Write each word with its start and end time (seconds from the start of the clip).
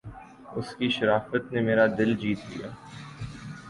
اس 0.57 0.69
کی 0.77 0.87
شرافت 0.89 1.43
نے 1.53 1.59
میرا 1.61 1.85
دل 1.97 2.11
جیت 2.21 2.39
لیا 2.49 2.69